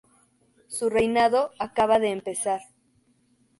Su 0.67 0.89
reinado 0.89 1.51
acababa 1.59 1.99
de 1.99 2.09
empezar. 2.09 2.61